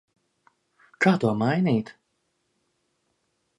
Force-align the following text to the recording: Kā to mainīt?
Kā 1.07 1.13
to 1.25 1.35
mainīt? 1.43 1.93